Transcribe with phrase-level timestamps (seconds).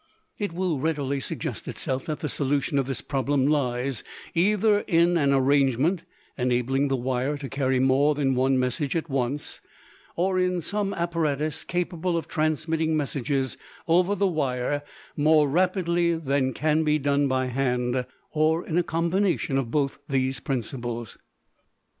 [0.39, 5.31] It will readily suggest itself that the solution of this problem lies either in an
[5.31, 6.05] arrangement
[6.39, 9.61] enabling the wire to carry more than one message at once,
[10.15, 14.81] or in some apparatus capable of transmitting messages over the wire
[15.15, 20.39] more rapidly than can be done by hand, or in a combination of both these
[20.39, 21.15] principles.